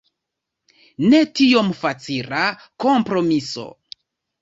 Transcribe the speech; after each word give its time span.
Ne 1.11 1.19
tiom 1.41 1.71
facila 1.83 2.43
kompromiso. 2.87 3.73